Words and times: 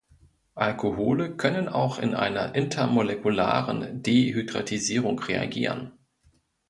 Alkohole 0.55 1.35
können 1.37 1.67
auch 1.69 1.99
in 1.99 2.15
einer 2.15 2.55
"intermolekularen" 2.55 4.01
Dehydratisierung 4.01 5.19
reagieren. 5.19 5.91